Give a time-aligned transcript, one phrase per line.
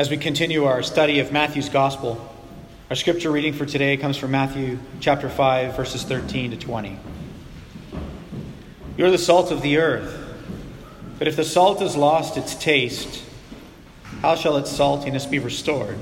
[0.00, 2.34] As we continue our study of Matthew's Gospel,
[2.88, 6.98] our scripture reading for today comes from Matthew chapter 5, verses 13 to 20.
[8.96, 10.18] You're the salt of the earth,
[11.18, 13.22] but if the salt has lost its taste,
[14.22, 15.98] how shall its saltiness be restored?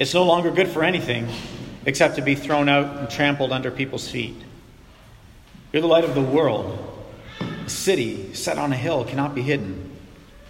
[0.00, 1.28] It's no longer good for anything
[1.84, 4.36] except to be thrown out and trampled under people's feet.
[5.74, 6.78] You're the light of the world.
[7.66, 9.93] A city set on a hill cannot be hidden.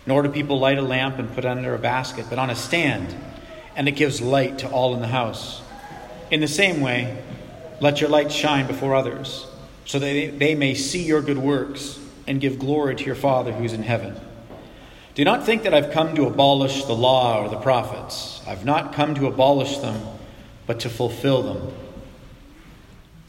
[0.07, 2.55] Nor do people light a lamp and put it under a basket, but on a
[2.55, 3.15] stand,
[3.75, 5.63] and it gives light to all in the house.
[6.31, 7.23] In the same way,
[7.81, 9.47] let your light shine before others,
[9.87, 13.65] so that they may see your good works and give glory to your Father who
[13.65, 14.19] is in heaven.
[15.15, 18.43] Do not think that I've come to abolish the law or the prophets.
[18.47, 20.01] I've not come to abolish them,
[20.67, 21.73] but to fulfill them.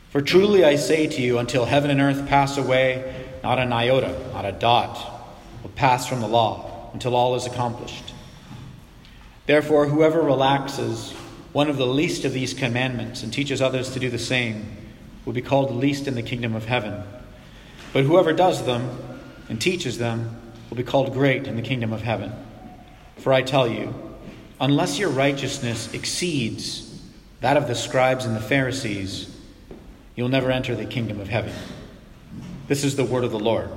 [0.10, 4.18] For truly I say to you, until heaven and earth pass away, not an iota,
[4.34, 5.15] not a dot
[5.66, 8.14] will pass from the law until all is accomplished.
[9.48, 11.12] Therefore, whoever relaxes
[11.54, 14.78] one of the least of these commandments and teaches others to do the same
[15.26, 17.02] will be called least in the kingdom of heaven.
[17.94, 22.04] But whoever does them and teaches them will be called great in the kingdom of
[22.04, 22.32] heaven.
[23.18, 23.92] For I tell you,
[24.62, 27.02] unless your righteousness exceeds
[27.42, 29.36] that of the scribes and the Pharisees,
[30.16, 31.54] you'll never enter the kingdom of heaven.
[32.68, 33.72] This is the word of the Lord.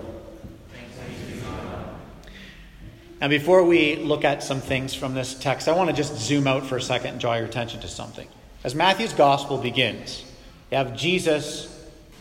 [3.21, 6.47] Now, before we look at some things from this text, I want to just zoom
[6.47, 8.29] out for a second and draw your attention to something.
[8.63, 10.25] As Matthew's gospel begins,
[10.71, 11.75] you have Jesus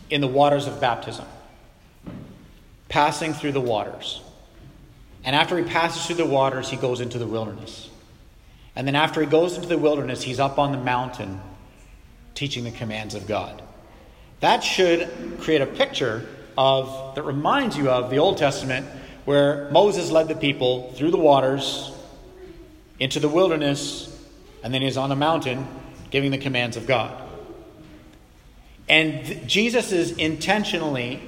[0.09, 1.25] in the waters of baptism,
[2.89, 4.21] passing through the waters.
[5.23, 7.89] And after he passes through the waters, he goes into the wilderness.
[8.75, 11.41] And then after he goes into the wilderness, he's up on the mountain
[12.33, 13.61] teaching the commands of God.
[14.39, 18.87] That should create a picture of that reminds you of the Old Testament
[19.27, 21.91] where Moses led the people through the waters
[22.97, 24.07] into the wilderness,
[24.63, 25.67] and then he's on a mountain
[26.11, 27.21] giving the commands of God.
[28.87, 31.21] And th- Jesus is intentionally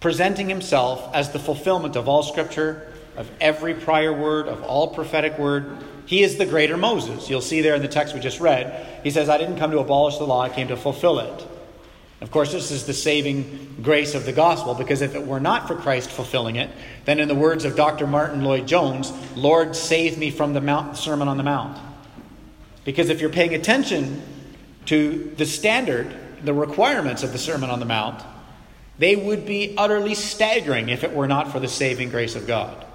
[0.00, 5.38] presenting himself as the fulfillment of all scripture, of every prior word, of all prophetic
[5.38, 5.78] word.
[6.06, 7.30] He is the greater Moses.
[7.30, 9.00] You'll see there in the text we just read.
[9.04, 11.46] He says, I didn't come to abolish the law, I came to fulfill it.
[12.24, 15.68] Of course, this is the saving grace of the gospel because if it were not
[15.68, 16.70] for Christ fulfilling it,
[17.04, 18.06] then in the words of Dr.
[18.06, 21.78] Martyn Lloyd-Jones, Lord, save me from the Mount, Sermon on the Mount.
[22.82, 24.22] Because if you're paying attention
[24.86, 28.22] to the standard, the requirements of the Sermon on the Mount,
[28.98, 32.86] they would be utterly staggering if it were not for the saving grace of God.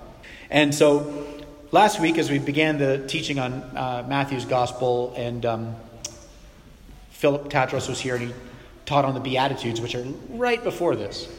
[0.50, 5.76] And so, last week, as we began the teaching on uh, Matthew's gospel, and um,
[7.12, 8.34] Philip Tatros was here, and he
[8.90, 11.32] taught on the Beatitudes, which are right before this.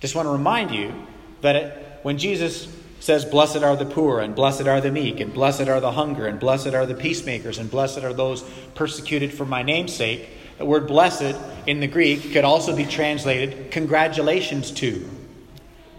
[0.00, 0.94] Just want to remind you
[1.40, 2.68] that it, when Jesus
[3.00, 6.26] says, Blessed are the poor, and blessed are the meek, and blessed are the hunger,
[6.26, 8.42] and blessed are the peacemakers, and blessed are those
[8.74, 11.34] persecuted for my name's sake, the word blessed
[11.66, 15.08] in the Greek could also be translated congratulations to,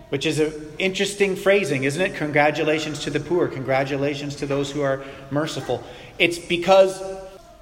[0.09, 2.15] which is an interesting phrasing, isn't it?
[2.15, 5.83] Congratulations to the poor, congratulations to those who are merciful.
[6.19, 7.01] It's because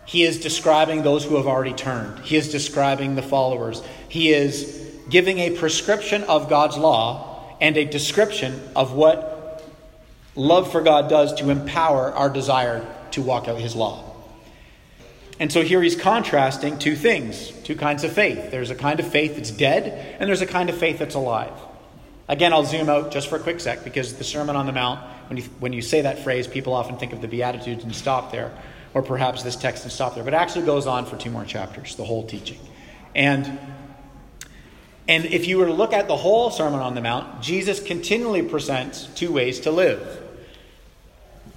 [0.06, 2.20] he is describing those who have already turned.
[2.20, 3.82] He is describing the followers.
[4.10, 4.80] He is
[5.10, 9.64] giving a prescription of God's law and a description of what
[10.36, 14.08] love for God does to empower our desire to walk out His law.
[15.40, 18.52] And so here he's contrasting two things, two kinds of faith.
[18.52, 21.54] There's a kind of faith that's dead, and there's a kind of faith that's alive.
[22.28, 25.00] Again, I'll zoom out just for a quick sec because the Sermon on the Mount,
[25.30, 28.32] when you, when you say that phrase, people often think of the Beatitudes and stop
[28.32, 28.52] there
[28.94, 31.46] or perhaps this text and stop there, but it actually goes on for two more
[31.46, 32.60] chapters, the whole teaching.
[33.16, 33.60] And
[35.08, 38.44] and if you were to look at the whole Sermon on the Mount, Jesus continually
[38.44, 40.22] presents two ways to live.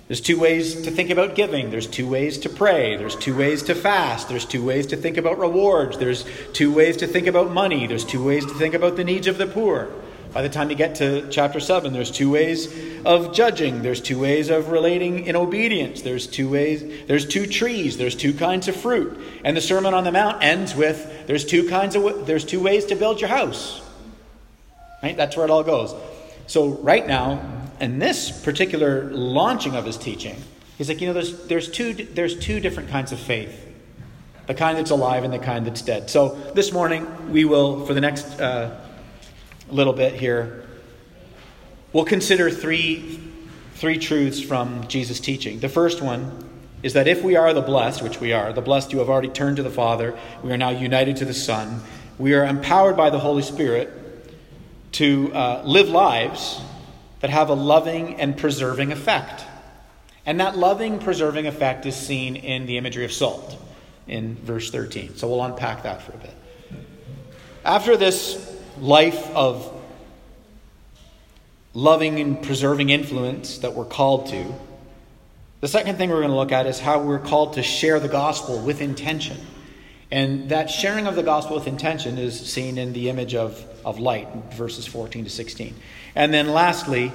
[0.09, 1.71] There's two ways to think about giving.
[1.71, 2.97] There's two ways to pray.
[2.97, 4.29] There's two ways to fast.
[4.29, 5.99] There's two ways to think about rewards.
[5.99, 7.87] There's two ways to think about money.
[7.87, 9.91] There's two ways to think about the needs of the poor.
[10.35, 12.69] By the time you get to chapter 7, there's two ways
[13.05, 13.83] of judging.
[13.83, 16.03] There's two ways of relating in obedience.
[16.03, 19.17] There's two ways, there's two trees, there's two kinds of fruit.
[19.45, 22.87] And the Sermon on the Mount ends with there's two kinds of there's two ways
[22.87, 23.81] to build your house.
[25.05, 25.17] Right?
[25.17, 25.95] That's where it all goes.
[26.49, 27.41] So right now,
[27.79, 30.35] in this particular launching of his teaching,
[30.79, 33.73] he's like, you know, there's there's two there's two different kinds of faith.
[34.49, 36.11] The kind that's alive and the kind that's dead.
[36.11, 38.81] So this morning we will, for the next uh,
[39.75, 40.65] little bit here.
[41.93, 43.21] We'll consider three,
[43.75, 45.61] three truths from Jesus' teaching.
[45.61, 46.49] The first one
[46.83, 49.29] is that if we are the blessed, which we are, the blessed who have already
[49.29, 51.81] turned to the Father, we are now united to the Son,
[52.19, 53.91] we are empowered by the Holy Spirit
[54.93, 56.61] to uh, live lives
[57.21, 59.45] that have a loving and preserving effect.
[60.25, 63.61] And that loving, preserving effect is seen in the imagery of salt
[64.07, 65.17] in verse 13.
[65.17, 66.35] So we'll unpack that for a bit.
[67.65, 69.71] After this life of
[71.75, 74.55] loving and preserving influence that we're called to,
[75.61, 78.09] the second thing we're going to look at is how we're called to share the
[78.09, 79.39] gospel with intention.
[80.11, 83.99] And that sharing of the gospel with intention is seen in the image of, of
[83.99, 85.75] light, verses 14 to 16.
[86.15, 87.13] And then lastly,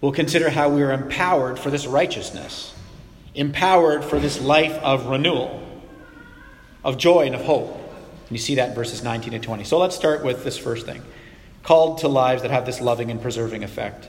[0.00, 2.74] we'll consider how we are empowered for this righteousness,
[3.34, 5.62] empowered for this life of renewal,
[6.84, 7.80] of joy, and of hope.
[8.28, 9.64] And you see that in verses 19 to 20.
[9.64, 11.02] So let's start with this first thing
[11.62, 14.08] called to lives that have this loving and preserving effect.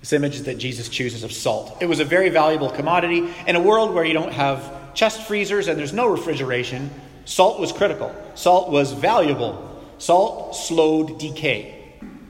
[0.00, 1.76] This image that Jesus chooses of salt.
[1.80, 3.28] It was a very valuable commodity.
[3.46, 6.90] In a world where you don't have chest freezers and there's no refrigeration,
[7.24, 8.12] salt was critical.
[8.34, 9.80] Salt was valuable.
[9.98, 11.78] Salt slowed decay.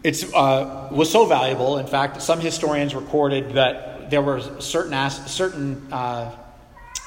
[0.05, 5.93] It uh, was so valuable, in fact, some historians recorded that there were certain, certain
[5.93, 6.37] uh,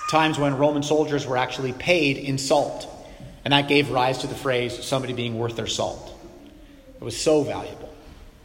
[0.09, 2.89] times when Roman soldiers were actually paid in salt.
[3.45, 6.11] And that gave rise to the phrase, somebody being worth their salt.
[6.95, 7.93] It was so valuable.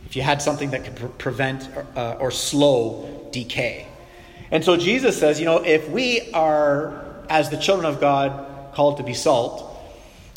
[0.05, 3.89] If you had something that could pre- prevent or, uh, or slow decay.
[4.51, 8.99] And so Jesus says, you know, if we are, as the children of God, called
[8.99, 9.67] to be salt,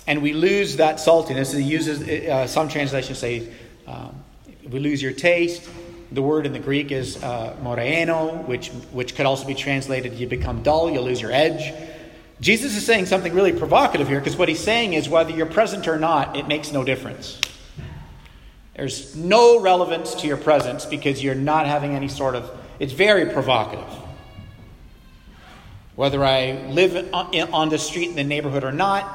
[0.07, 3.51] and we lose that saltiness, he uses, uh, some translations say,
[3.87, 4.23] um,
[4.69, 5.69] we lose your taste.
[6.11, 10.27] The word in the Greek is uh, moraino, which, which could also be translated, you
[10.27, 11.73] become dull, you lose your edge.
[12.43, 15.87] Jesus is saying something really provocative here because what he's saying is whether you're present
[15.87, 17.39] or not, it makes no difference.
[18.75, 22.51] There's no relevance to your presence because you're not having any sort of.
[22.79, 23.87] It's very provocative.
[25.95, 29.09] Whether I live on the street in the neighborhood or not,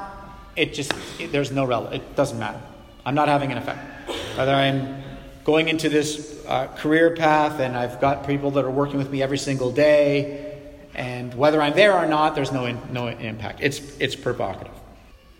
[0.55, 2.01] it just it, there's no relevance.
[2.01, 2.59] It doesn't matter.
[3.05, 4.09] I'm not having an effect.
[4.39, 5.03] Whether I'm
[5.43, 9.21] going into this uh, career path and I've got people that are working with me
[9.21, 10.48] every single day,
[10.95, 13.59] and whether I'm there or not, there's no in, no impact.
[13.61, 14.73] It's it's provocative.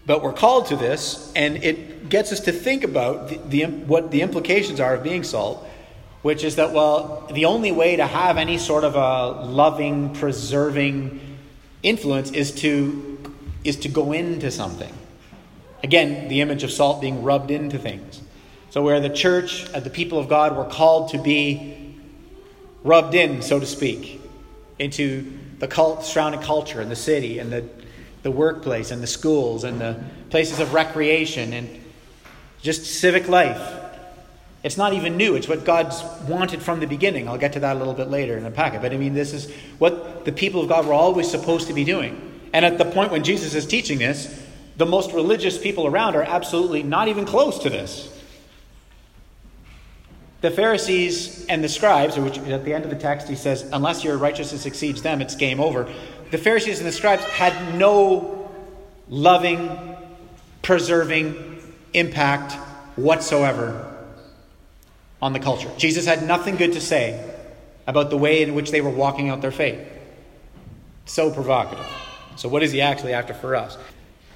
[0.10, 4.10] But we're called to this, and it gets us to think about the, the, what
[4.10, 5.64] the implications are of being salt,
[6.24, 11.38] which is that, well, the only way to have any sort of a loving, preserving
[11.84, 14.92] influence is to, is to go into something.
[15.84, 18.22] Again, the image of salt being rubbed into things.
[18.72, 21.96] So, where the church, uh, the people of God, were called to be
[22.84, 24.19] rubbed in, so to speak,
[24.80, 27.68] into the cult, surrounding culture and the city and the
[28.24, 31.70] the workplace and the schools and the places of recreation and
[32.62, 33.76] just civic life.
[34.62, 35.36] It's not even new.
[35.36, 37.30] It's what God's wanted from the beginning.
[37.30, 38.82] I'll get to that a little bit later in the packet.
[38.82, 41.86] But I mean, this is what the people of God were always supposed to be
[41.86, 42.26] doing.
[42.52, 46.24] And at the point when Jesus is teaching this, the most religious people around are
[46.24, 48.14] absolutely not even close to this.
[50.42, 54.04] The Pharisees and the scribes, which at the end of the text he says, unless
[54.04, 55.92] your righteousness exceeds them, it's game over
[56.32, 58.52] the Pharisees and the scribes had no
[59.08, 59.96] loving,
[60.62, 61.58] preserving
[61.94, 62.54] impact
[62.96, 63.86] whatsoever
[65.22, 65.72] on the culture.
[65.78, 67.34] Jesus had nothing good to say
[67.88, 69.80] about the way in which they were walking out their faith.
[71.06, 71.86] So provocative.
[72.36, 73.76] So, what is he actually after for us?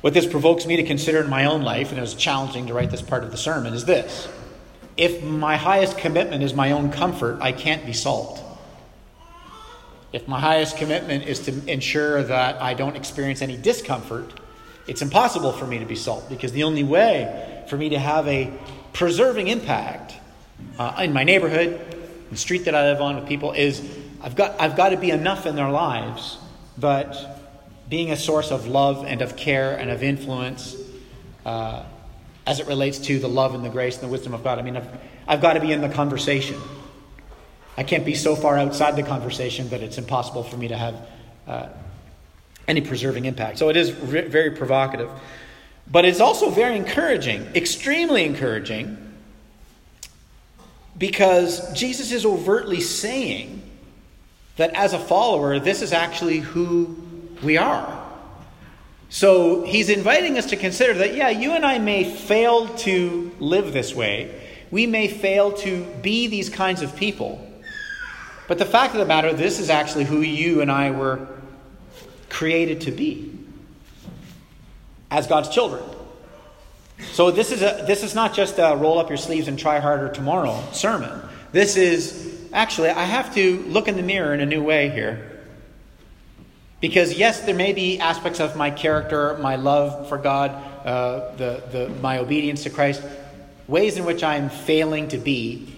[0.01, 2.73] What this provokes me to consider in my own life, and it was challenging to
[2.73, 4.27] write this part of the sermon, is this.
[4.95, 8.41] If my highest commitment is my own comfort, I can't be salt.
[10.11, 14.39] If my highest commitment is to ensure that I don't experience any discomfort,
[14.87, 18.27] it's impossible for me to be salt because the only way for me to have
[18.27, 18.53] a
[18.91, 20.13] preserving impact
[20.77, 21.79] uh, in my neighborhood,
[22.29, 23.81] the street that I live on with people, is
[24.21, 26.37] I've got, I've got to be enough in their lives
[26.77, 27.39] but
[27.89, 30.75] being a source of love and of care and of influence
[31.45, 31.83] uh,
[32.45, 34.59] as it relates to the love and the grace and the wisdom of God.
[34.59, 34.87] I mean, I've,
[35.27, 36.59] I've got to be in the conversation.
[37.77, 41.07] I can't be so far outside the conversation that it's impossible for me to have
[41.47, 41.69] uh,
[42.67, 43.57] any preserving impact.
[43.57, 45.09] So it is re- very provocative.
[45.89, 48.97] But it's also very encouraging, extremely encouraging,
[50.97, 53.61] because Jesus is overtly saying
[54.57, 56.95] that as a follower, this is actually who
[57.41, 58.02] we are.
[59.13, 63.71] So he's inviting us to consider that, yeah, you and I may fail to live
[63.71, 64.41] this way.
[64.71, 67.47] We may fail to be these kinds of people.
[68.47, 71.27] But the fact of the matter, this is actually who you and I were
[72.31, 73.37] created to be
[75.11, 75.83] as God's children.
[77.11, 79.77] So this is a, this is not just a roll up your sleeves and try
[79.77, 81.21] harder tomorrow sermon.
[81.51, 85.32] This is actually I have to look in the mirror in a new way here.
[86.83, 90.51] Because yes, there may be aspects of my character, my love for God,
[90.85, 93.01] uh, the, the, my obedience to Christ,
[93.69, 95.73] ways in which I'm failing to be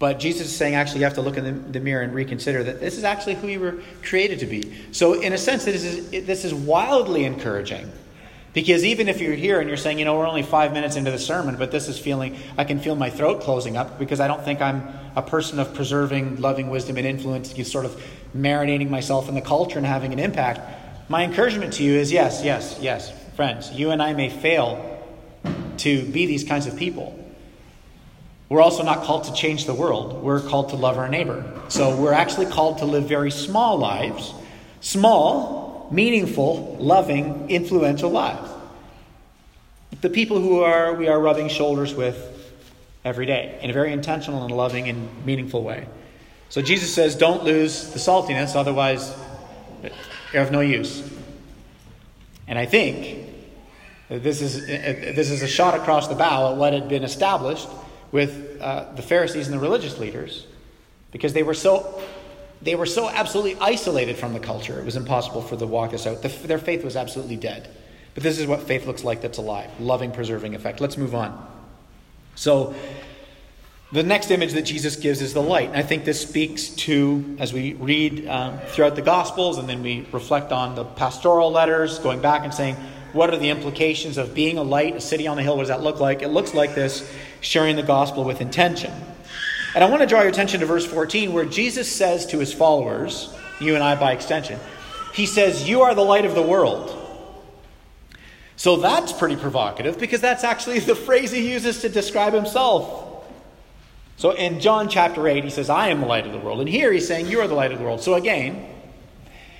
[0.00, 2.64] But Jesus is saying, actually, you have to look in the, the, mirror and reconsider
[2.64, 4.74] that this is actually who you were created to be.
[4.90, 7.90] So, in a sense, this is, this is wildly encouraging.
[8.52, 11.12] Because even if you're here and you're saying, you know, we're only five minutes into
[11.12, 14.26] the sermon, but this is feeling, I can feel my throat closing up because I
[14.26, 18.00] don't think I'm a person of preserving loving wisdom and influence, sort of
[18.36, 20.60] marinating myself in the culture and having an impact.
[21.08, 24.92] My encouragement to you is yes, yes, yes, friends, you and I may fail
[25.78, 27.22] to be these kinds of people.
[28.48, 30.22] We're also not called to change the world.
[30.22, 31.44] We're called to love our neighbor.
[31.68, 34.32] So we're actually called to live very small lives,
[34.80, 38.50] small, meaningful, loving, influential lives.
[40.00, 42.45] The people who are we are rubbing shoulders with
[43.06, 45.86] every day in a very intentional and loving and meaningful way.
[46.48, 49.16] So Jesus says, don't lose the saltiness, otherwise
[50.32, 51.08] you're of no use.
[52.48, 53.28] And I think
[54.08, 57.68] this is, this is a shot across the bow at what had been established
[58.10, 60.44] with uh, the Pharisees and the religious leaders
[61.12, 62.02] because they were so
[62.62, 64.78] they were so absolutely isolated from the culture.
[64.80, 66.22] It was impossible for them to walk this out.
[66.22, 67.68] The, their faith was absolutely dead.
[68.14, 70.80] But this is what faith looks like that's alive loving, preserving effect.
[70.80, 71.55] Let's move on.
[72.36, 72.74] So,
[73.92, 75.68] the next image that Jesus gives is the light.
[75.68, 79.82] And I think this speaks to, as we read um, throughout the Gospels and then
[79.82, 82.76] we reflect on the pastoral letters, going back and saying,
[83.12, 85.56] what are the implications of being a light, a city on the hill?
[85.56, 86.22] What does that look like?
[86.22, 88.92] It looks like this sharing the gospel with intention.
[89.74, 92.52] And I want to draw your attention to verse 14, where Jesus says to his
[92.52, 94.58] followers, you and I by extension,
[95.14, 96.95] he says, You are the light of the world.
[98.56, 103.04] So that's pretty provocative because that's actually the phrase he uses to describe himself.
[104.16, 106.60] So in John chapter 8, he says, I am the light of the world.
[106.60, 108.00] And here he's saying, You are the light of the world.
[108.00, 108.66] So again,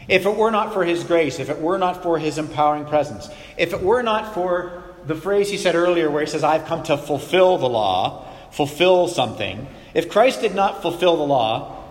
[0.09, 3.29] if it were not for his grace, if it were not for his empowering presence,
[3.59, 6.83] if it were not for the phrase he said earlier where he says, I've come
[6.85, 11.85] to fulfill the law, fulfill something, if Christ did not fulfill the law,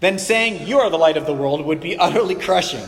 [0.00, 2.86] then saying, You are the light of the world would be utterly crushing.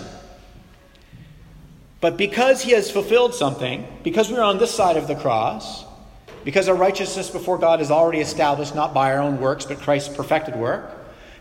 [2.00, 5.84] But because he has fulfilled something, because we're on this side of the cross,
[6.44, 10.14] because our righteousness before God is already established not by our own works, but Christ's
[10.14, 10.90] perfected work,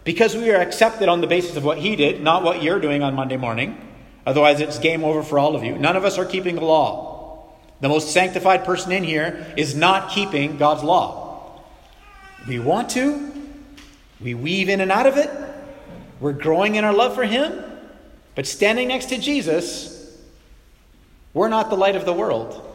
[0.03, 3.03] because we are accepted on the basis of what he did, not what you're doing
[3.03, 3.77] on Monday morning,
[4.25, 5.77] otherwise it's game over for all of you.
[5.77, 7.53] None of us are keeping the law.
[7.79, 11.63] The most sanctified person in here is not keeping God's law.
[12.45, 13.31] We want to,
[14.19, 15.29] we weave in and out of it,
[16.19, 17.63] we're growing in our love for Him,
[18.35, 19.98] but standing next to Jesus,
[21.33, 22.65] we're not the light of the world.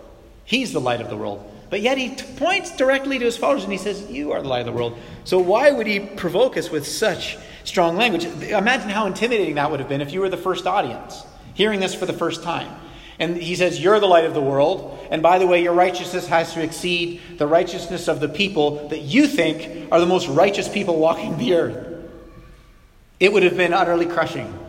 [0.44, 1.50] He's the light of the world.
[1.70, 4.60] But yet he points directly to his followers and he says, You are the light
[4.60, 4.96] of the world.
[5.24, 8.24] So why would he provoke us with such strong language?
[8.24, 11.94] Imagine how intimidating that would have been if you were the first audience, hearing this
[11.94, 12.72] for the first time.
[13.18, 14.98] And he says, You're the light of the world.
[15.10, 19.00] And by the way, your righteousness has to exceed the righteousness of the people that
[19.00, 21.88] you think are the most righteous people walking the earth.
[23.18, 24.63] It would have been utterly crushing.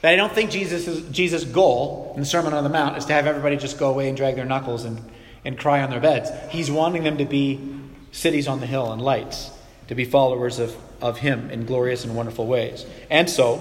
[0.00, 3.12] But I don't think Jesus' Jesus' goal in the Sermon on the Mount is to
[3.12, 5.00] have everybody just go away and drag their knuckles and,
[5.44, 6.30] and cry on their beds.
[6.50, 7.60] He's wanting them to be
[8.12, 9.50] cities on the hill and lights,
[9.88, 12.86] to be followers of, of Him in glorious and wonderful ways.
[13.10, 13.56] And so,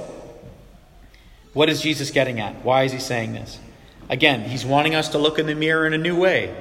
[1.53, 2.63] what is Jesus getting at?
[2.63, 3.59] Why is he saying this?
[4.09, 6.55] Again, he's wanting us to look in the mirror in a new way.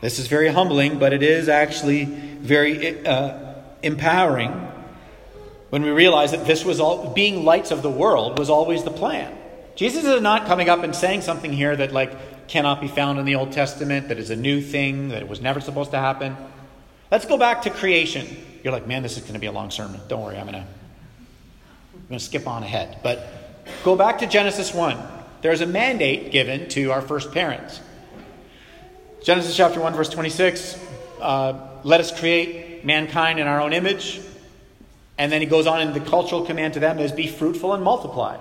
[0.00, 4.70] This is very humbling, but it is actually very uh, empowering
[5.70, 8.90] when we realize that this was all being lights of the world was always the
[8.90, 9.36] plan.
[9.74, 13.24] Jesus is not coming up and saying something here that like cannot be found in
[13.24, 16.36] the Old Testament, that is a new thing, that it was never supposed to happen.
[17.10, 18.26] Let's go back to creation.
[18.62, 20.00] You're like, man, this is going to be a long sermon.
[20.08, 22.98] Don't worry, I'm going to I'm going to skip on ahead.
[23.02, 23.26] But
[23.84, 24.98] Go back to Genesis 1.
[25.42, 27.80] There's a mandate given to our first parents.
[29.22, 30.78] Genesis chapter 1, verse 26
[31.20, 34.20] uh, let us create mankind in our own image.
[35.18, 37.82] And then he goes on, and the cultural command to them is be fruitful and
[37.82, 38.38] multiply.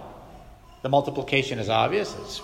[0.81, 2.15] The multiplication is obvious.
[2.21, 2.41] It's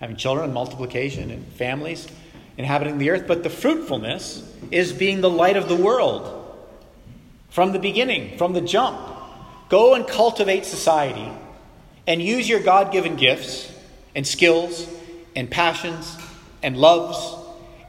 [0.00, 2.08] having children and multiplication and families
[2.56, 3.26] inhabiting the earth.
[3.26, 6.38] But the fruitfulness is being the light of the world
[7.50, 8.98] from the beginning, from the jump.
[9.68, 11.30] Go and cultivate society
[12.06, 13.72] and use your God given gifts
[14.14, 14.88] and skills
[15.36, 16.16] and passions
[16.62, 17.36] and loves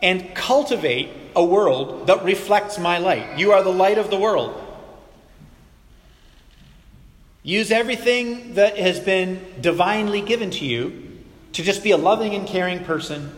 [0.01, 3.37] and cultivate a world that reflects my light.
[3.39, 4.59] You are the light of the world.
[7.43, 11.11] Use everything that has been divinely given to you
[11.51, 13.31] to just be a loving and caring person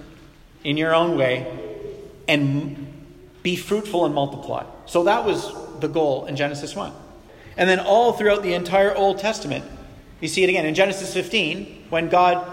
[0.63, 1.91] in your own way
[2.27, 2.87] and
[3.41, 4.63] be fruitful and multiply.
[4.85, 6.93] So that was the goal in Genesis 1.
[7.57, 9.65] And then all throughout the entire Old Testament,
[10.21, 12.45] you see it again in Genesis 15, when God,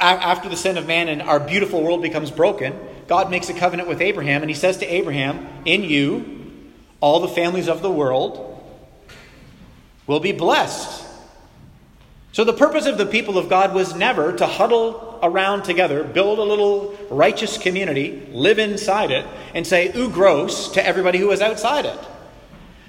[0.00, 3.88] after the sin of man and our beautiful world becomes broken, God makes a covenant
[3.88, 6.62] with Abraham, and he says to Abraham, In you,
[7.00, 8.53] all the families of the world
[10.06, 11.02] will be blessed.
[12.32, 16.38] So, the purpose of the people of God was never to huddle around together, build
[16.38, 21.40] a little righteous community, live inside it, and say, ooh, gross, to everybody who was
[21.40, 21.98] outside it.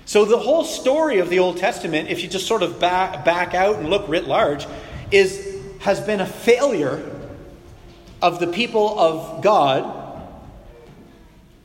[0.05, 3.53] So, the whole story of the Old Testament, if you just sort of back, back
[3.53, 4.65] out and look writ large,
[5.11, 7.11] is, has been a failure
[8.21, 10.01] of the people of God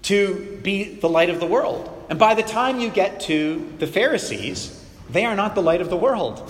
[0.02, 1.88] to be the light of the world.
[2.10, 4.79] And by the time you get to the Pharisees,
[5.12, 6.48] they are not the light of the world.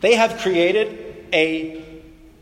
[0.00, 1.82] They have created a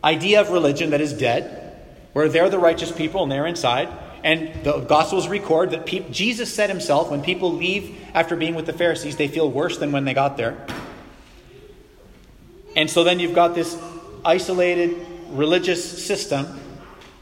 [0.03, 1.79] idea of religion that is dead,
[2.13, 3.89] where they're the righteous people and they're inside.
[4.23, 8.67] And the Gospels record that pe- Jesus said himself, when people leave after being with
[8.67, 10.67] the Pharisees, they feel worse than when they got there.
[12.77, 13.81] And so then you've got this
[14.25, 16.47] isolated religious system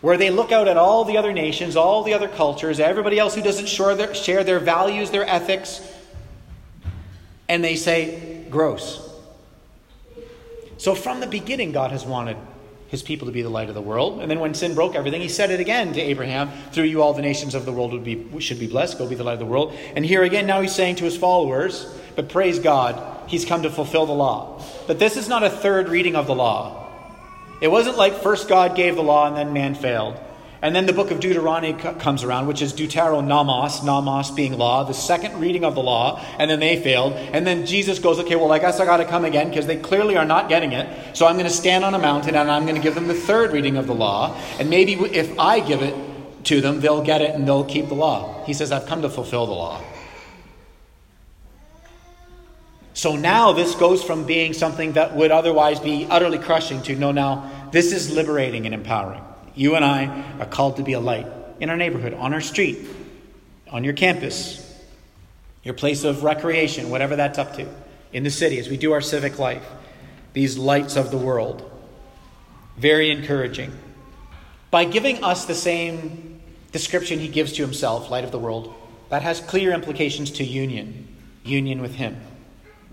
[0.00, 3.34] where they look out at all the other nations, all the other cultures, everybody else
[3.34, 5.80] who doesn't share their, share their values, their ethics,
[7.48, 9.04] and they say, gross.
[10.76, 12.36] So from the beginning, God has wanted
[12.88, 14.20] his people to be the light of the world.
[14.20, 17.12] And then when sin broke everything, he said it again to Abraham, through you all
[17.12, 19.38] the nations of the world would be, should be blessed, go be the light of
[19.40, 19.74] the world.
[19.94, 21.86] And here again, now he's saying to his followers,
[22.16, 24.62] but praise God, he's come to fulfill the law.
[24.86, 26.86] But this is not a third reading of the law.
[27.60, 30.18] It wasn't like first God gave the law and then man failed.
[30.60, 34.92] And then the book of Deuteronomy comes around, which is Deuteronomos, nomos being law, the
[34.92, 37.12] second reading of the law, and then they failed.
[37.12, 39.76] And then Jesus goes, okay, well, I guess I got to come again because they
[39.76, 41.16] clearly are not getting it.
[41.16, 43.14] So I'm going to stand on a mountain and I'm going to give them the
[43.14, 44.36] third reading of the law.
[44.58, 45.94] And maybe if I give it
[46.44, 48.44] to them, they'll get it and they'll keep the law.
[48.44, 49.80] He says, I've come to fulfill the law.
[52.94, 57.12] So now this goes from being something that would otherwise be utterly crushing to no,
[57.12, 59.22] now this is liberating and empowering.
[59.58, 61.26] You and I are called to be a light
[61.58, 62.78] in our neighborhood, on our street,
[63.68, 64.64] on your campus,
[65.64, 67.66] your place of recreation, whatever that's up to,
[68.12, 69.66] in the city as we do our civic life.
[70.32, 71.68] These lights of the world.
[72.76, 73.72] Very encouraging.
[74.70, 76.40] By giving us the same
[76.70, 78.72] description he gives to himself, light of the world,
[79.08, 81.08] that has clear implications to union,
[81.42, 82.20] union with him,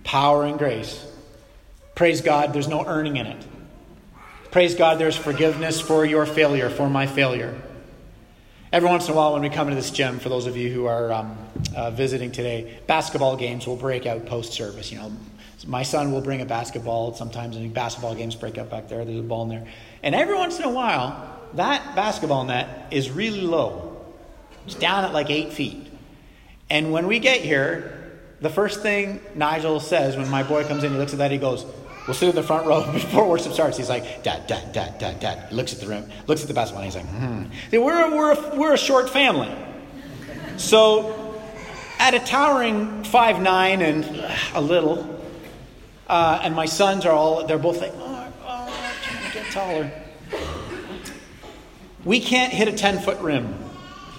[0.03, 1.05] power and grace.
[1.93, 3.45] Praise God, there's no earning in it.
[4.55, 7.61] Praise God, there's forgiveness for your failure, for my failure.
[8.71, 10.71] Every once in a while, when we come into this gym, for those of you
[10.71, 11.37] who are um,
[11.75, 14.93] uh, visiting today, basketball games will break out post service.
[14.93, 15.11] You know,
[15.67, 19.03] my son will bring a basketball sometimes, and basketball games break out back there.
[19.03, 19.67] There's a ball in there.
[20.03, 24.05] And every once in a while, that basketball net is really low.
[24.65, 25.85] It's down at like eight feet.
[26.69, 30.93] And when we get here, the first thing Nigel says when my boy comes in,
[30.93, 31.65] he looks at that, he goes,
[32.07, 33.77] We'll sit in the front row before worship starts.
[33.77, 35.51] He's like, Dad, Dad, Dad, Dad, Dad.
[35.51, 37.45] Looks at the room, looks at the basketball, and he's like, hmm.
[37.71, 39.53] See, we're, we're, a, we're a short family.
[40.57, 41.41] So,
[41.99, 44.05] at a towering five nine and
[44.53, 45.19] a little,
[46.07, 49.91] uh, and my sons are all, they're both like, oh, oh, get taller.
[52.03, 53.55] We can't hit a 10 foot rim.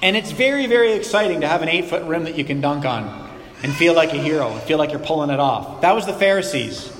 [0.02, 2.84] And it's very, very exciting to have an 8 foot rim that you can dunk
[2.84, 3.30] on
[3.62, 5.80] and feel like a hero and feel like you're pulling it off.
[5.82, 6.92] That was the Pharisees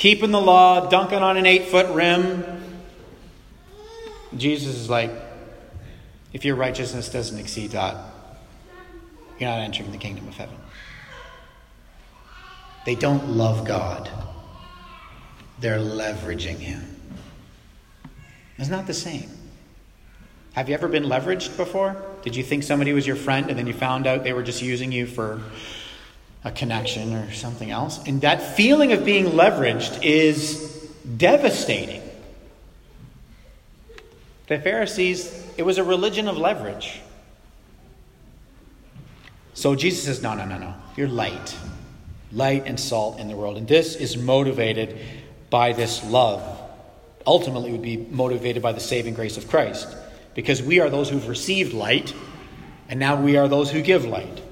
[0.00, 2.42] keeping the law, dunking on an eight foot rim.
[4.34, 5.10] Jesus is like,
[6.32, 7.96] if your righteousness doesn't exceed that,
[9.38, 10.56] you're not entering the kingdom of heaven.
[12.86, 14.10] They don't love God,
[15.60, 16.96] they're leveraging Him.
[18.56, 19.28] It's not the same.
[20.54, 22.02] Have you ever been leveraged before?
[22.22, 24.62] Did you think somebody was your friend and then you found out they were just
[24.62, 25.42] using you for
[26.44, 28.00] a connection or something else.
[28.06, 32.02] And that feeling of being leveraged is devastating.
[34.46, 37.00] The Pharisees, it was a religion of leverage.
[39.54, 40.74] So Jesus says, no, no, no, no.
[40.96, 41.56] You're light.
[42.32, 43.56] Light and salt in the world.
[43.58, 44.98] And this is motivated
[45.50, 46.42] by this love.
[47.26, 49.94] Ultimately, would be motivated by the saving grace of Christ.
[50.34, 52.14] Because we are those who've received light,
[52.88, 54.42] and now we are those who give light.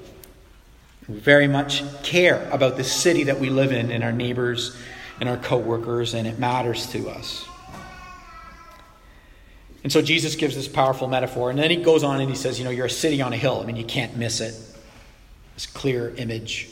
[1.09, 4.77] Very much care about the city that we live in and our neighbors
[5.19, 7.45] and our coworkers, and it matters to us.
[9.83, 12.59] And so Jesus gives this powerful metaphor, and then he goes on and he says,
[12.59, 13.59] You know, you're a city on a hill.
[13.59, 14.53] I mean, you can't miss it.
[15.55, 16.69] This clear image.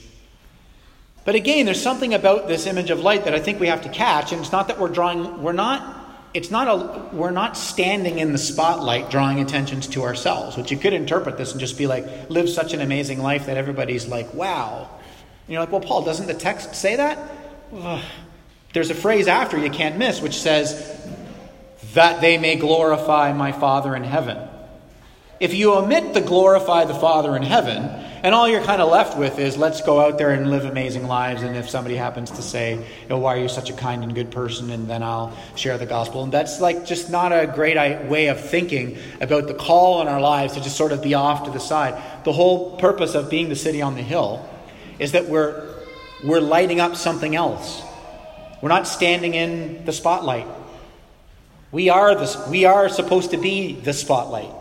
[1.25, 3.89] But again, there's something about this image of light that I think we have to
[3.89, 6.06] catch, and it's not that we're drawing, we're not
[6.37, 10.77] it's not a we're not standing in the spotlight drawing attentions to ourselves which you
[10.77, 14.31] could interpret this and just be like live such an amazing life that everybody's like
[14.35, 14.87] wow.
[15.47, 17.17] And you're like well paul doesn't the text say that?
[17.73, 18.03] Ugh.
[18.71, 21.09] there's a phrase after you can't miss which says
[21.95, 24.37] that they may glorify my father in heaven.
[25.39, 29.17] If you omit the glorify the father in heaven And all you're kind of left
[29.17, 31.43] with is let's go out there and live amazing lives.
[31.43, 34.31] And if somebody happens to say, know, why are you such a kind and good
[34.31, 34.69] person?
[34.69, 36.23] And then I'll share the gospel.
[36.23, 37.77] And that's like just not a great
[38.09, 41.45] way of thinking about the call in our lives to just sort of be off
[41.45, 42.25] to the side.
[42.25, 44.45] The whole purpose of being the city on the hill
[44.99, 45.65] is that we're,
[46.21, 47.81] we're lighting up something else.
[48.61, 50.47] We're not standing in the spotlight.
[51.71, 54.51] We are, the, we are supposed to be the spotlight,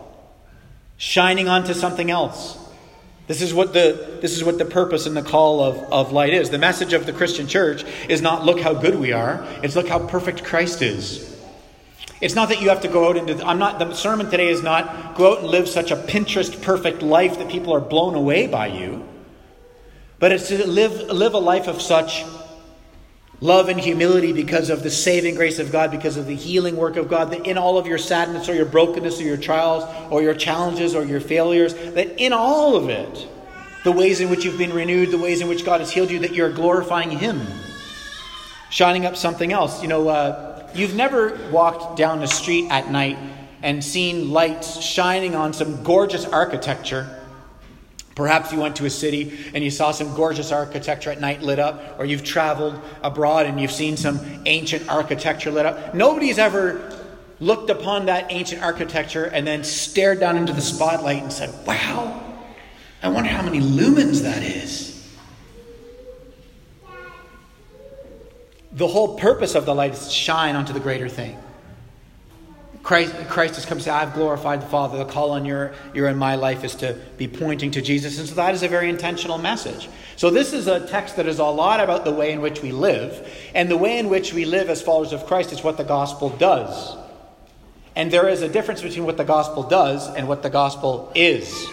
[0.95, 2.63] shining onto something else.
[3.27, 6.33] This is what the, this is what the purpose and the call of, of light
[6.33, 6.49] is.
[6.49, 9.89] The message of the Christian church is not look how good we are, it's look
[9.89, 11.35] how perfect Christ is.
[12.19, 13.45] It's not that you have to go out into.
[13.45, 13.77] I'm not.
[13.77, 17.47] The sermon today is not go out and live such a Pinterest perfect life that
[17.47, 19.07] people are blown away by you.
[20.17, 22.25] But it's to live live a life of such
[23.39, 26.95] love and humility because of the saving grace of God, because of the healing work
[26.95, 30.21] of God, that in all of your sadness or your brokenness or your trials or
[30.21, 33.27] your challenges or your failures, that in all of it,
[33.83, 36.19] the ways in which you've been renewed, the ways in which God has healed you,
[36.19, 37.41] that you're glorifying Him,
[38.69, 39.81] shining up something else.
[39.81, 43.17] You know, uh, you've never walked down the street at night
[43.61, 47.16] and seen lights shining on some gorgeous architecture
[48.17, 51.59] Perhaps you went to a city and you saw some gorgeous architecture at night lit
[51.59, 55.93] up, or you've traveled abroad and you've seen some ancient architecture lit up.
[55.93, 57.05] Nobody's ever
[57.39, 62.19] looked upon that ancient architecture and then stared down into the spotlight and said, Wow,
[63.03, 65.07] I wonder how many lumens that is.
[68.71, 71.37] The whole purpose of the light is to shine onto the greater thing.
[72.83, 74.97] Christ, Christ has come to say, I've glorified the Father.
[74.97, 78.17] The call on your, your in my life is to be pointing to Jesus.
[78.17, 79.89] And so that is a very intentional message.
[80.15, 82.71] So this is a text that is a lot about the way in which we
[82.71, 83.29] live.
[83.53, 86.29] And the way in which we live as followers of Christ is what the gospel
[86.29, 86.95] does.
[87.95, 91.67] And there is a difference between what the gospel does and what the gospel is.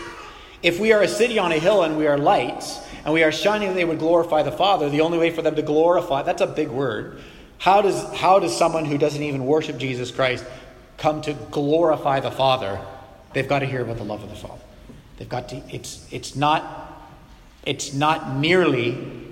[0.63, 3.31] If we are a city on a hill and we are lights, and we are
[3.31, 6.47] shining they would glorify the Father, the only way for them to glorify, that's a
[6.47, 7.21] big word.
[7.59, 10.45] How does, how does someone who doesn't even worship Jesus Christ
[10.99, 12.81] come to glorify the Father,
[13.33, 14.63] they've got to hear about the love of the Father.
[15.17, 17.11] They've got to, it's, it's, not,
[17.65, 19.23] it's not merely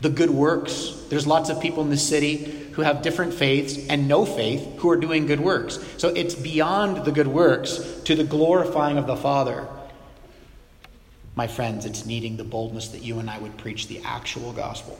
[0.00, 1.04] the good works.
[1.08, 4.90] There's lots of people in the city who have different faiths and no faith who
[4.90, 5.78] are doing good works.
[5.96, 9.68] So it's beyond the good works to the glorifying of the Father.
[11.34, 14.98] My friends, it's needing the boldness that you and I would preach the actual gospel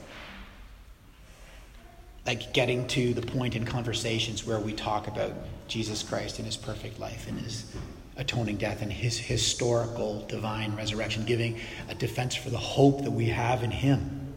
[2.25, 5.33] like getting to the point in conversations where we talk about
[5.67, 7.65] Jesus Christ and his perfect life and his
[8.15, 11.59] atoning death and his historical divine resurrection, giving
[11.89, 14.35] a defense for the hope that we have in him.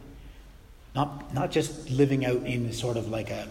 [0.94, 3.46] Not, not just living out in sort of like a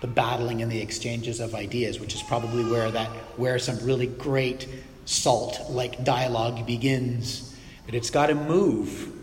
[0.00, 3.08] the battling and the exchanges of ideas, which is probably where that
[3.38, 4.68] where some really great
[5.06, 7.56] salt like dialogue begins.
[7.86, 9.15] But it's got to move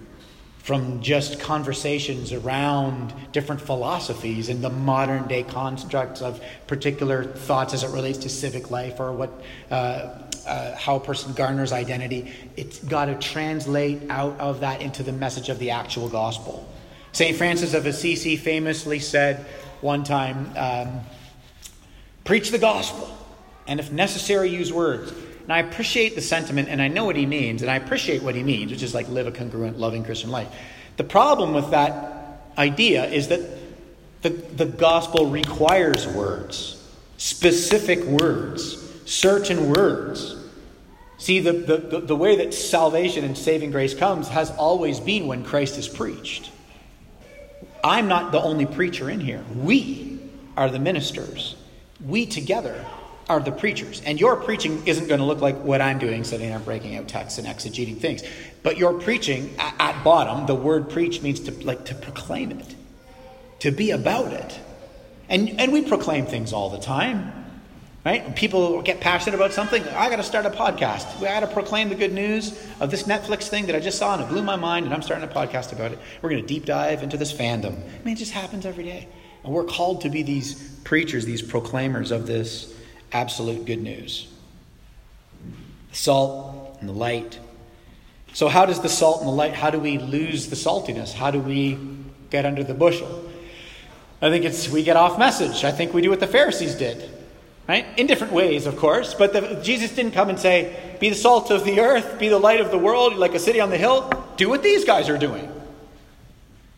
[0.64, 7.84] from just conversations around different philosophies and the modern day constructs of particular thoughts as
[7.84, 12.32] it relates to civic life or what uh, uh, how a person garners identity.
[12.56, 16.66] It's got to translate out of that into the message of the actual gospel.
[17.12, 19.46] St francis of assisi famously said
[19.82, 21.02] one time um,
[22.24, 23.10] preach the gospel
[23.68, 25.12] and if necessary use words
[25.44, 28.34] and I appreciate the sentiment, and I know what he means, and I appreciate what
[28.34, 30.48] he means, which is like live a congruent, loving Christian life.
[30.96, 33.42] The problem with that idea is that
[34.22, 36.82] the, the gospel requires words,
[37.18, 40.36] specific words, certain words.
[41.18, 45.44] See, the, the, the way that salvation and saving grace comes has always been when
[45.44, 46.52] Christ is preached.
[47.84, 49.44] I'm not the only preacher in here.
[49.54, 50.20] We
[50.56, 51.56] are the ministers.
[52.06, 52.86] We together
[53.34, 54.02] are the preachers.
[54.06, 57.08] And your preaching isn't going to look like what I'm doing, sitting there breaking out
[57.08, 58.24] texts and exegeting things.
[58.62, 62.76] But your preaching, at, bottom, the word preach means to like to proclaim it,
[63.60, 64.60] to be about it.
[65.30, 67.34] And, and we proclaim things all the time.
[68.06, 68.36] Right?
[68.36, 69.82] People get passionate about something.
[69.82, 71.22] I got to start a podcast.
[71.22, 74.14] We got to proclaim the good news of this Netflix thing that I just saw
[74.14, 76.00] and it blew my mind, and I'm starting a podcast about it.
[76.22, 77.72] We're going to deep dive into this fandom.
[77.72, 79.08] I mean, it just happens every day.
[79.46, 82.74] And we're called to be these preachers, these proclaimers of this
[83.14, 84.28] absolute good news.
[85.92, 87.40] The salt and the light.
[88.34, 91.14] So, how does the salt and the light, how do we lose the saltiness?
[91.14, 91.78] How do we
[92.30, 93.30] get under the bushel?
[94.22, 95.64] I think it's we get off message.
[95.64, 97.10] I think we do what the Pharisees did,
[97.68, 97.86] right?
[97.98, 99.14] In different ways, of course.
[99.14, 102.40] But the, Jesus didn't come and say, "Be the salt of the earth, be the
[102.40, 105.18] light of the world, like a city on the hill." Do what these guys are
[105.18, 105.52] doing.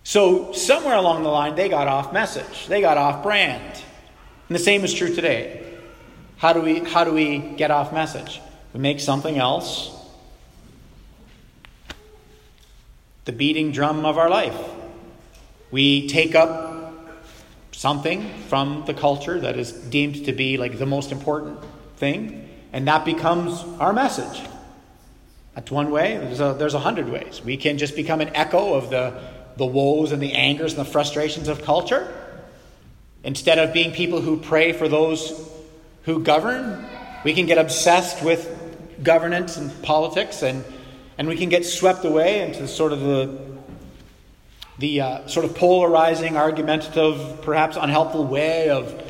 [0.03, 2.67] So somewhere along the line, they got off message.
[2.67, 3.81] They got off brand,
[4.49, 5.74] and the same is true today.
[6.37, 8.41] How do we, how do we get off message?
[8.73, 9.91] We make something else
[13.23, 14.57] the beating drum of our life.
[15.71, 16.93] We take up
[17.71, 21.59] something from the culture that is deemed to be like the most important
[21.97, 24.47] thing, and that becomes our message.
[25.55, 26.17] That's one way.
[26.17, 27.41] There's a, there's a hundred ways.
[27.43, 29.21] We can just become an echo of the,
[29.55, 32.13] the woes and the angers and the frustrations of culture.
[33.23, 35.31] Instead of being people who pray for those
[36.05, 36.85] who govern,
[37.23, 38.51] we can get obsessed with
[39.03, 40.63] governance and politics, and,
[41.17, 43.39] and we can get swept away into sort of the,
[44.79, 49.03] the uh, sort of polarizing, argumentative, perhaps unhelpful way of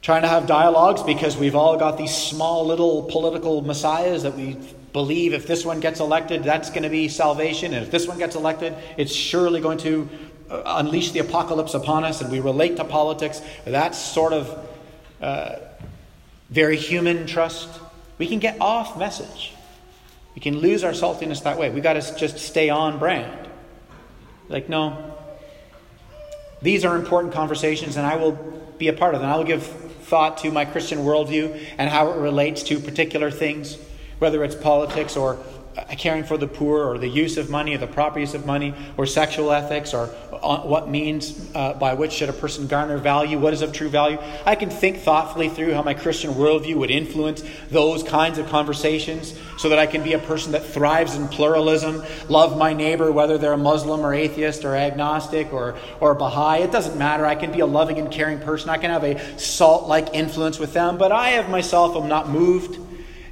[0.00, 4.56] trying to have dialogues because we've all got these small little political messiahs that we
[4.92, 8.18] believe if this one gets elected, that's going to be salvation, and if this one
[8.18, 10.08] gets elected, it's surely going to
[10.50, 13.42] uh, unleash the apocalypse upon us, and we relate to politics.
[13.64, 14.68] That's sort of
[15.20, 15.56] uh,
[16.54, 17.68] very human trust.
[18.16, 19.52] We can get off message.
[20.36, 21.70] We can lose our saltiness that way.
[21.70, 23.48] We got to just stay on brand.
[24.48, 25.16] Like, no,
[26.62, 28.32] these are important conversations, and I will
[28.78, 29.30] be a part of them.
[29.30, 33.78] I will give thought to my Christian worldview and how it relates to particular things
[34.18, 35.38] whether it's politics or
[35.96, 38.74] caring for the poor or the use of money or the proper use of money
[38.96, 43.38] or sexual ethics or what means uh, by which should a person garner value?
[43.38, 44.18] What is of true value?
[44.46, 49.38] I can think thoughtfully through how my christian worldview would influence those kinds of conversations
[49.56, 53.38] so that i can be a person that thrives in pluralism love my neighbor whether
[53.38, 56.62] they're a muslim or atheist or agnostic or, or baha'i.
[56.62, 57.26] It doesn't matter.
[57.26, 58.70] I can be a loving and caring person.
[58.70, 62.28] I can have a salt like influence with them but i of myself am not
[62.28, 62.78] moved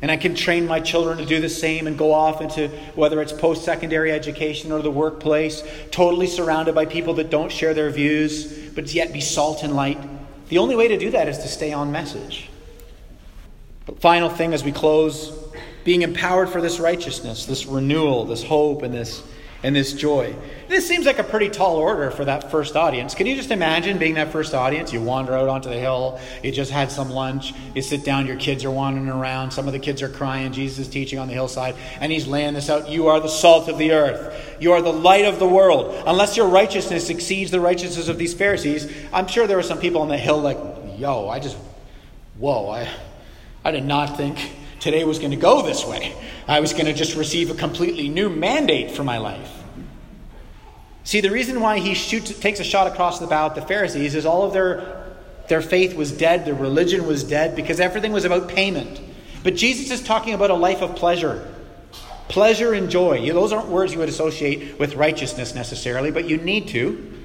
[0.02, 3.22] and I can train my children to do the same and go off into whether
[3.22, 5.62] it's post secondary education or the workplace,
[5.92, 9.98] totally surrounded by people that don't share their views, but yet be salt and light.
[10.48, 12.50] The only way to do that is to stay on message.
[13.86, 15.38] But final thing as we close
[15.84, 19.22] being empowered for this righteousness, this renewal, this hope, and this
[19.62, 20.34] and this joy.
[20.68, 23.14] This seems like a pretty tall order for that first audience.
[23.14, 24.92] Can you just imagine being that first audience?
[24.92, 28.36] You wander out onto the hill, you just had some lunch, you sit down, your
[28.36, 31.34] kids are wandering around, some of the kids are crying, Jesus is teaching on the
[31.34, 32.88] hillside, and he's laying this out.
[32.88, 36.02] You are the salt of the earth, you are the light of the world.
[36.06, 40.02] Unless your righteousness exceeds the righteousness of these Pharisees, I'm sure there were some people
[40.02, 40.58] on the hill like,
[40.96, 41.56] yo, I just,
[42.38, 42.88] whoa, I,
[43.64, 44.38] I did not think
[44.82, 46.12] today was going to go this way.
[46.48, 49.62] I was going to just receive a completely new mandate for my life.
[51.04, 54.16] See, the reason why he shoots, takes a shot across the bow at the Pharisees
[54.16, 55.14] is all of their,
[55.48, 59.00] their faith was dead, their religion was dead, because everything was about payment.
[59.44, 61.48] But Jesus is talking about a life of pleasure.
[62.28, 63.24] Pleasure and joy.
[63.32, 67.20] Those aren't words you would associate with righteousness necessarily, but you need to.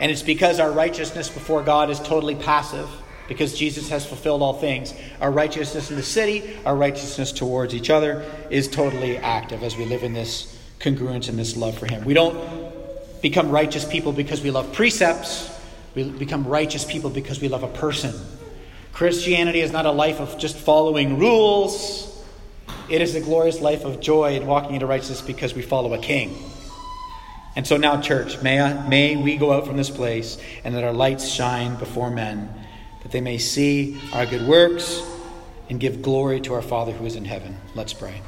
[0.00, 2.88] And it's because our righteousness before God is totally passive
[3.28, 4.94] because Jesus has fulfilled all things.
[5.20, 9.84] Our righteousness in the city, our righteousness towards each other is totally active as we
[9.84, 12.04] live in this congruence and this love for Him.
[12.04, 12.36] We don't
[13.22, 15.52] become righteous people because we love precepts,
[15.94, 18.14] we become righteous people because we love a person.
[18.92, 22.12] Christianity is not a life of just following rules.
[22.88, 25.98] It is a glorious life of joy and walking into righteousness because we follow a
[25.98, 26.36] king.
[27.56, 30.84] And so now, church, may, I, may we go out from this place and that
[30.84, 32.52] our lights shine before men
[33.06, 35.00] that they may see our good works
[35.70, 37.56] and give glory to our Father who is in heaven.
[37.76, 38.20] Let's pray.